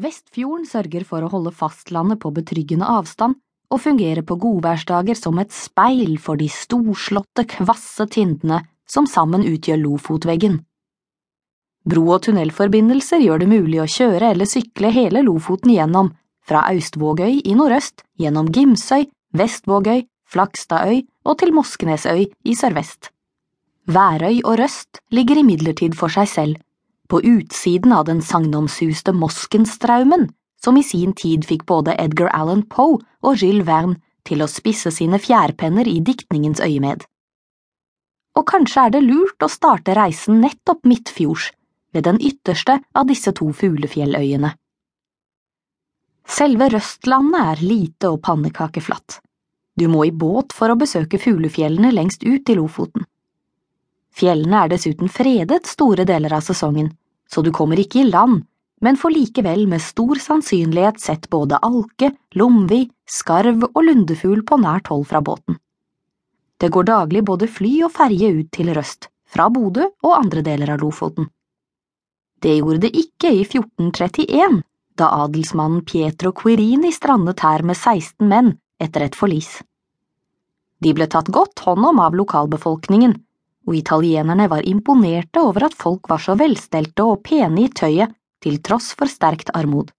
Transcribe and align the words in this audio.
Vestfjorden 0.00 0.66
sørger 0.68 1.04
for 1.04 1.24
å 1.24 1.30
holde 1.32 1.52
fastlandet 1.52 2.20
på 2.22 2.32
betryggende 2.32 2.88
avstand 2.88 3.36
og 3.70 3.82
fungerer 3.84 4.24
på 4.26 4.38
godværsdager 4.40 5.18
som 5.18 5.38
et 5.42 5.52
speil 5.54 6.16
for 6.18 6.40
de 6.40 6.48
storslåtte, 6.50 7.44
kvasse 7.46 8.06
tindene 8.10 8.62
som 8.88 9.06
sammen 9.06 9.44
utgjør 9.46 9.82
Lofotveggen. 9.84 10.58
Bro- 11.86 12.08
og 12.16 12.24
tunnelforbindelser 12.26 13.22
gjør 13.24 13.44
det 13.44 13.50
mulig 13.52 13.80
å 13.80 13.88
kjøre 13.88 14.32
eller 14.34 14.48
sykle 14.48 14.90
hele 14.92 15.22
Lofoten 15.24 15.72
gjennom, 15.72 16.10
fra 16.44 16.64
Austvågøy 16.72 17.40
i 17.44 17.54
nordøst, 17.56 18.02
gjennom 18.18 18.50
Gimsøy, 18.52 19.06
Vestvågøy, 19.36 20.04
Flakstadøy 20.30 21.04
og 21.26 21.38
til 21.40 21.54
Moskenesøy 21.54 22.26
i 22.26 22.56
sørvest. 22.58 23.10
Værøy 23.90 24.42
og 24.44 24.58
Røst 24.60 25.00
ligger 25.14 25.40
imidlertid 25.40 25.96
for 25.98 26.12
seg 26.12 26.28
selv, 26.30 26.58
på 27.10 27.22
utsiden 27.26 27.92
av 27.92 28.06
den 28.06 28.22
sagnomsuste 28.22 29.12
Moskenstraumen, 29.12 30.28
som 30.64 30.76
i 30.76 30.84
sin 30.86 31.12
tid 31.16 31.46
fikk 31.48 31.66
både 31.66 31.96
Edgar 31.98 32.30
Allan 32.36 32.62
Poe 32.70 33.00
og 33.26 33.40
Gilles 33.42 33.66
Verne 33.66 33.98
til 34.28 34.44
å 34.44 34.50
spisse 34.50 34.92
sine 34.94 35.18
fjærpenner 35.18 35.88
i 35.88 35.98
diktningens 36.04 36.60
øyemed. 36.62 37.02
Og 38.38 38.46
kanskje 38.46 38.86
er 38.86 38.92
det 38.94 39.02
lurt 39.02 39.42
å 39.42 39.50
starte 39.50 39.96
reisen 39.98 40.38
nettopp 40.44 40.86
midtfjords, 40.86 41.50
ved 41.90 42.06
den 42.06 42.20
ytterste 42.22 42.78
av 42.94 43.08
disse 43.10 43.32
to 43.34 43.48
fuglefjelløyene. 43.50 44.52
Selve 46.30 46.68
Røstlandet 46.70 47.40
er 47.42 47.64
lite 47.66 48.12
og 48.12 48.20
pannekakeflatt. 48.22 49.18
Du 49.74 49.88
må 49.90 50.04
i 50.06 50.12
båt 50.14 50.54
for 50.54 50.70
å 50.70 50.78
besøke 50.78 51.18
fuglefjellene 51.18 51.90
lengst 51.90 52.22
ut 52.22 52.46
i 52.52 52.54
Lofoten. 52.54 53.02
Fjellene 54.14 54.62
er 54.62 54.70
dessuten 54.70 55.10
fredet 55.10 55.64
store 55.66 56.06
deler 56.06 56.36
av 56.36 56.44
sesongen, 56.46 56.92
så 57.30 57.42
du 57.42 57.52
kommer 57.54 57.78
ikke 57.80 58.02
i 58.02 58.10
land, 58.10 58.42
men 58.80 58.96
får 58.96 59.12
likevel 59.14 59.66
med 59.68 59.82
stor 59.84 60.18
sannsynlighet 60.18 61.00
sett 61.00 61.28
både 61.30 61.60
alke, 61.62 62.12
lomvi, 62.34 62.86
skarv 63.08 63.66
og 63.70 63.82
lundefugl 63.84 64.42
på 64.46 64.58
nært 64.60 64.88
hold 64.90 65.06
fra 65.10 65.20
båten. 65.24 65.58
Det 66.60 66.68
går 66.72 66.88
daglig 66.88 67.22
både 67.24 67.48
fly 67.48 67.76
og 67.86 67.92
ferje 67.94 68.32
ut 68.40 68.50
til 68.52 68.72
Røst, 68.76 69.08
fra 69.28 69.48
Bodø 69.52 69.86
og 70.02 70.16
andre 70.16 70.42
deler 70.44 70.74
av 70.74 70.82
Lofoten. 70.82 71.28
Det 72.40 72.56
gjorde 72.56 72.86
det 72.86 72.92
ikke 72.96 73.32
i 73.36 73.44
1431, 73.44 74.60
da 74.96 75.08
adelsmannen 75.24 75.84
Pietro 75.84 76.32
Quirini 76.36 76.92
strandet 76.92 77.40
her 77.44 77.64
med 77.64 77.76
16 77.76 78.28
menn 78.28 78.54
etter 78.80 79.04
et 79.06 79.16
forlis. 79.16 79.60
De 80.80 80.92
ble 80.96 81.06
tatt 81.12 81.28
godt 81.28 81.60
hånd 81.66 81.84
om 81.84 82.00
av 82.00 82.16
lokalbefolkningen, 82.16 83.12
og 83.68 83.76
italienerne 83.76 84.48
var 84.50 84.66
imponerte 84.68 85.42
over 85.42 85.68
at 85.68 85.76
folk 85.76 86.08
var 86.10 86.22
så 86.22 86.36
velstelte 86.40 87.04
og 87.06 87.22
pene 87.26 87.66
i 87.66 87.68
tøyet 87.68 88.14
til 88.40 88.58
tross 88.64 88.94
for 88.96 89.10
sterkt 89.10 89.52
armod. 89.54 89.90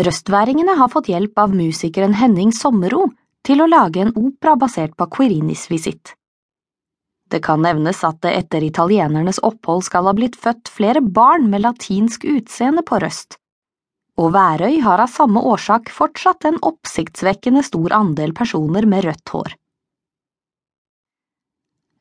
Røstværingene 0.00 0.74
har 0.78 0.90
fått 0.90 1.12
hjelp 1.12 1.38
av 1.38 1.54
musikeren 1.54 2.16
Henning 2.18 2.50
Sommero 2.56 3.06
til 3.46 3.60
å 3.62 3.68
lage 3.70 4.02
en 4.02 4.14
opera 4.16 4.56
basert 4.58 4.96
på 4.98 5.06
Quirinis 5.16 5.68
visitt. 5.70 6.16
Det 7.30 7.40
kan 7.44 7.62
nevnes 7.62 8.02
at 8.06 8.20
det 8.24 8.32
etter 8.38 8.64
italienernes 8.66 9.40
opphold 9.46 9.84
skal 9.86 10.08
ha 10.08 10.14
blitt 10.16 10.36
født 10.40 10.70
flere 10.72 11.00
barn 11.00 11.48
med 11.52 11.64
latinsk 11.64 12.26
utseende 12.28 12.84
på 12.86 12.98
Røst, 13.02 13.38
og 14.20 14.34
Værøy 14.34 14.78
har 14.84 15.02
av 15.02 15.10
samme 15.10 15.42
årsak 15.42 15.90
fortsatt 15.90 16.46
en 16.48 16.60
oppsiktsvekkende 16.62 17.64
stor 17.66 17.94
andel 17.96 18.34
personer 18.36 18.86
med 18.86 19.08
rødt 19.08 19.32
hår. 19.34 19.54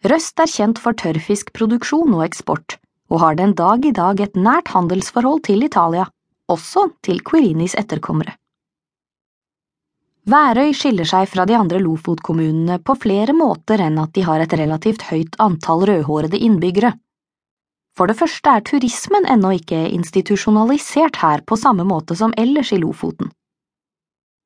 Røst 0.03 0.39
er 0.43 0.49
kjent 0.51 0.79
for 0.83 0.95
tørrfiskproduksjon 0.99 2.11
og 2.17 2.25
eksport, 2.25 2.75
og 3.07 3.21
har 3.23 3.37
den 3.39 3.53
dag 3.55 3.85
i 3.87 3.93
dag 3.95 4.19
et 4.19 4.35
nært 4.35 4.73
handelsforhold 4.73 5.45
til 5.47 5.63
Italia, 5.63 6.09
også 6.51 6.89
til 7.07 7.21
Quirinis 7.23 7.75
etterkommere. 7.79 8.35
Værøy 10.27 10.71
skiller 10.75 11.07
seg 11.07 11.29
fra 11.31 11.45
de 11.47 11.55
andre 11.55 11.79
Lofot-kommunene 11.83 12.77
på 12.83 12.95
flere 12.99 13.35
måter 13.35 13.79
enn 13.83 13.97
at 13.99 14.13
de 14.15 14.23
har 14.27 14.43
et 14.43 14.53
relativt 14.59 15.07
høyt 15.07 15.39
antall 15.43 15.83
rødhårede 15.87 16.39
innbyggere. 16.39 16.93
For 17.95 18.07
det 18.07 18.19
første 18.19 18.49
er 18.49 18.63
turismen 18.67 19.27
ennå 19.29 19.55
ikke 19.59 19.85
institusjonalisert 19.87 21.19
her 21.23 21.43
på 21.47 21.59
samme 21.59 21.83
måte 21.87 22.15
som 22.19 22.35
ellers 22.39 22.71
i 22.75 22.79
Lofoten. 22.79 23.31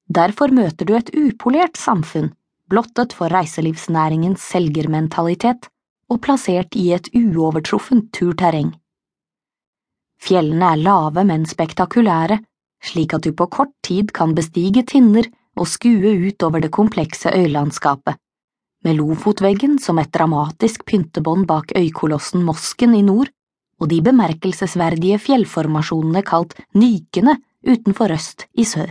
Derfor 0.09 0.53
møter 0.53 0.85
du 0.85 0.97
et 0.97 1.13
upolert 1.17 1.77
samfunn 1.77 2.33
blottet 2.69 3.13
for 3.15 3.31
reiselivsnæringens 3.31 4.43
selgermentalitet 4.53 5.69
og 6.09 6.21
plassert 6.23 6.75
i 6.75 6.91
et 6.95 7.09
uovertruffent 7.15 8.11
turterreng. 8.15 8.73
Fjellene 10.21 10.71
er 10.73 10.81
lave, 10.81 11.23
men 11.23 11.45
spektakulære, 11.45 12.39
slik 12.83 13.13
at 13.13 13.25
du 13.25 13.33
på 13.33 13.47
kort 13.53 13.73
tid 13.85 14.13
kan 14.13 14.35
bestige 14.35 14.83
tinner 14.87 15.29
og 15.57 15.69
skue 15.69 16.13
ut 16.27 16.43
over 16.43 16.63
det 16.63 16.71
komplekse 16.71 17.33
øylandskapet, 17.33 18.17
med 18.83 18.97
Lofotveggen 18.97 19.77
som 19.81 19.99
et 19.99 20.13
dramatisk 20.13 20.85
pyntebånd 20.85 21.47
bak 21.49 21.73
øykolossen 21.75 22.43
Mosken 22.45 22.95
i 22.95 23.01
nord 23.01 23.31
og 23.81 23.89
de 23.91 24.01
bemerkelsesverdige 24.01 25.19
fjellformasjonene 25.21 26.23
kalt 26.25 26.55
Nykene 26.73 27.37
utenfor 27.67 28.13
Øst 28.13 28.47
i 28.53 28.65
sør. 28.65 28.89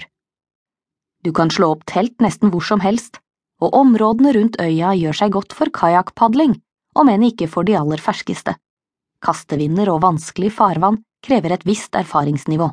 Du 1.25 1.33
kan 1.33 1.51
slå 1.51 1.73
opp 1.75 1.87
telt 1.91 2.21
nesten 2.23 2.53
hvor 2.53 2.63
som 2.63 2.83
helst, 2.85 3.19
og 3.63 3.75
områdene 3.75 4.33
rundt 4.37 4.61
øya 4.61 4.93
gjør 4.99 5.19
seg 5.21 5.33
godt 5.33 5.57
for 5.57 5.73
kajakkpadling, 5.73 6.57
om 6.97 7.09
enn 7.13 7.27
ikke 7.29 7.49
for 7.49 7.69
de 7.69 7.77
aller 7.79 8.01
ferskeste. 8.03 8.57
Kastevinder 9.25 9.91
og 9.93 10.03
vanskelig 10.05 10.53
farvann 10.57 11.01
krever 11.25 11.57
et 11.57 11.65
visst 11.67 11.97
erfaringsnivå. 11.97 12.69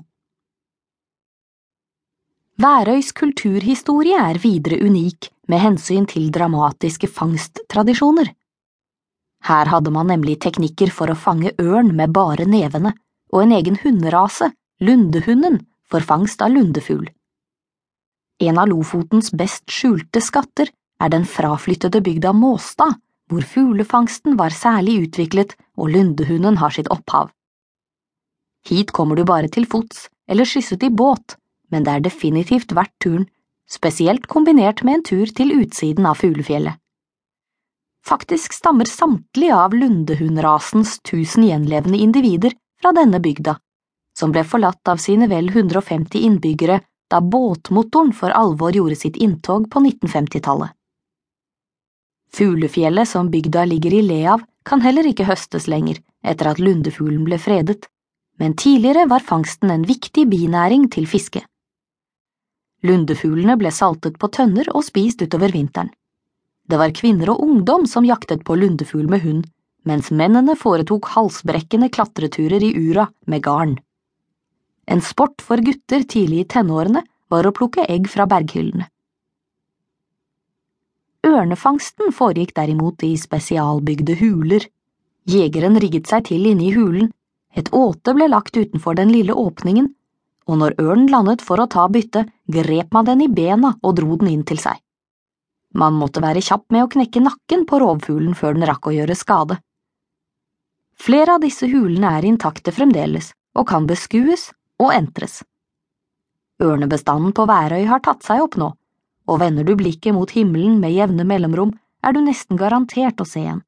Værøys 2.64 3.10
kulturhistorie 3.18 4.20
er 4.20 4.38
videre 4.38 4.78
unik 4.86 5.32
med 5.50 5.60
hensyn 5.64 6.06
til 6.06 6.30
dramatiske 6.32 7.10
fangsttradisjoner. 7.10 8.30
Her 9.44 9.72
hadde 9.72 9.92
man 9.92 10.08
nemlig 10.12 10.38
teknikker 10.46 10.92
for 10.94 11.12
å 11.12 11.18
fange 11.18 11.52
ørn 11.60 11.90
med 11.98 12.14
bare 12.16 12.46
nevene, 12.48 12.94
og 13.34 13.42
en 13.44 13.56
egen 13.58 13.80
hunderase, 13.82 14.52
lundehunden, 14.80 15.64
for 15.90 16.06
fangst 16.06 16.42
av 16.46 16.54
lundefugl. 16.54 17.10
En 18.44 18.59
av 18.59 18.68
Lofotens 18.68 19.31
best 19.31 19.72
skjulte 19.72 20.20
skatter 20.24 20.72
er 21.04 21.12
den 21.14 21.24
fraflyttede 21.30 22.02
bygda 22.04 22.34
Måstad, 22.36 22.98
hvor 23.31 23.46
fuglefangsten 23.48 24.36
var 24.40 24.52
særlig 24.56 24.98
utviklet 25.06 25.56
og 25.80 25.94
lundehunden 25.94 26.59
har 26.59 26.76
sitt 26.76 26.90
opphav. 26.92 27.32
Hit 28.68 28.92
kommer 28.96 29.16
du 29.16 29.24
bare 29.28 29.52
til 29.52 29.68
fots 29.70 30.08
eller 30.28 30.48
skysset 30.48 30.84
i 30.84 30.92
båt, 30.92 31.38
men 31.72 31.88
det 31.88 31.96
er 31.96 32.06
definitivt 32.06 32.76
verdt 32.76 32.96
turen, 33.03 33.28
spesielt 33.70 34.28
kombinert 34.28 34.84
med 34.84 35.00
en 35.00 35.06
tur 35.08 35.32
til 35.36 35.56
utsiden 35.62 36.08
av 36.08 36.20
fuglefjellet. 36.20 36.76
Faktisk 38.03 38.52
stammer 38.52 38.90
samtlige 38.90 39.56
av 39.56 39.76
lundehundrasens 39.76 40.98
tusen 41.08 41.46
gjenlevende 41.48 42.00
individer 42.03 42.56
fra 42.82 42.92
denne 42.96 43.22
bygda, 43.24 43.56
som 44.18 44.34
ble 44.36 44.44
forlatt 44.44 44.92
av 44.92 45.00
sine 45.00 45.30
vel 45.32 45.48
150 45.48 46.20
innbyggere 46.28 46.82
da 47.13 47.22
båtmotoren 47.22 48.13
for 48.18 48.34
alvor 48.34 48.74
gjorde 48.74 48.97
sitt 48.97 49.19
inntog 49.22 49.69
på 49.72 49.84
1950-tallet. 49.85 50.74
Fuglefjellet 52.34 53.09
som 53.09 53.29
bygda 53.29 53.66
ligger 53.69 53.94
i 53.94 54.01
le 54.01 54.22
av, 54.34 54.41
kan 54.66 54.81
heller 54.81 55.06
ikke 55.06 55.28
høstes 55.28 55.68
lenger 55.69 56.00
etter 56.25 56.50
at 56.50 56.62
lundefuglen 56.63 57.25
ble 57.28 57.38
fredet, 57.38 57.85
men 58.41 58.56
tidligere 58.57 59.06
var 59.12 59.22
fangsten 59.22 59.69
en 59.69 59.84
viktig 59.85 60.25
binæring 60.31 60.88
til 60.90 61.06
fiske. 61.06 61.44
Lundefuglene 62.84 63.56
ble 63.59 63.72
saltet 63.72 64.18
på 64.19 64.31
tønner 64.34 64.72
og 64.73 64.84
spist 64.88 65.22
utover 65.22 65.53
vinteren. 65.53 65.91
Det 66.68 66.79
var 66.79 66.96
kvinner 66.96 67.29
og 67.35 67.44
ungdom 67.44 67.85
som 67.88 68.07
jaktet 68.07 68.41
på 68.47 68.56
lundefugl 68.57 69.06
med 69.12 69.22
hund, 69.28 69.46
mens 69.85 70.09
mennene 70.12 70.56
foretok 70.59 71.12
halsbrekkende 71.13 71.91
klatreturer 71.94 72.63
i 72.63 72.73
ura 72.88 73.09
med 73.28 73.44
garn. 73.44 73.78
En 74.86 75.02
sport 75.02 75.41
for 75.41 75.62
gutter 75.64 76.03
tidlig 76.03 76.44
i 76.44 76.50
tenårene 76.56 77.03
var 77.32 77.47
å 77.47 77.53
plukke 77.56 77.85
egg 77.90 78.09
fra 78.12 78.28
berghyllene. 78.30 78.90
Ørnefangsten 81.24 82.12
foregikk 82.12 82.52
derimot 82.58 83.03
i 83.08 83.14
spesialbygde 83.18 84.18
huler. 84.20 84.66
Jegeren 85.30 85.80
rigget 85.80 86.09
seg 86.12 86.28
til 86.28 86.50
inne 86.50 86.66
i 86.68 86.74
hulen, 86.76 87.12
et 87.56 87.70
åte 87.72 88.12
ble 88.18 88.28
lagt 88.28 88.58
utenfor 88.58 88.97
den 89.00 89.14
lille 89.14 89.32
åpningen, 89.32 89.88
og 90.50 90.59
når 90.59 90.76
ørnen 90.84 91.12
landet 91.12 91.44
for 91.46 91.62
å 91.64 91.70
ta 91.72 91.86
byttet, 91.88 92.28
grep 92.52 92.91
man 92.91 93.08
den 93.08 93.24
i 93.24 93.29
bena 93.32 93.78
og 93.82 93.96
dro 94.02 94.18
den 94.20 94.34
inn 94.34 94.44
til 94.44 94.59
seg. 94.59 94.82
Man 95.74 95.96
måtte 95.97 96.22
være 96.22 96.44
kjapp 96.44 96.68
med 96.74 96.84
å 96.84 96.90
knekke 96.91 97.24
nakken 97.24 97.64
på 97.70 97.79
rovfuglen 97.82 98.36
før 98.38 98.58
den 98.58 98.68
rakk 98.68 98.90
å 98.90 98.94
gjøre 98.94 99.16
skade. 99.18 99.58
Flere 101.00 101.38
av 101.38 101.41
disse 101.41 101.70
hulene 101.72 102.12
er 102.20 102.28
intakte 102.28 102.74
fremdeles 102.76 103.32
og 103.58 103.66
kan 103.72 103.88
beskues 103.90 104.52
og 104.84 104.94
entres. 104.96 105.41
Ørnebestanden 106.64 107.34
på 107.35 107.47
Værøy 107.50 107.85
har 107.90 108.03
tatt 108.03 108.24
seg 108.26 108.44
opp 108.44 108.58
nå, 108.59 108.70
og 109.28 109.40
vender 109.40 109.66
du 109.68 109.76
blikket 109.80 110.16
mot 110.16 110.32
himmelen 110.35 110.80
med 110.84 110.94
jevne 110.96 111.26
mellomrom, 111.28 111.74
er 112.03 112.14
du 112.14 112.22
nesten 112.24 112.59
garantert 112.59 113.22
å 113.24 113.28
se 113.28 113.46
en. 113.56 113.64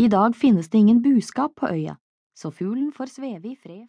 I 0.00 0.08
dag 0.12 0.36
finnes 0.36 0.68
det 0.68 0.80
ingen 0.80 1.00
buskap 1.04 1.56
på 1.60 1.72
øya, 1.72 1.96
så 2.36 2.52
fuglen 2.52 2.92
får 2.92 3.16
sveve 3.16 3.52
i 3.52 3.56
fred. 3.56 3.88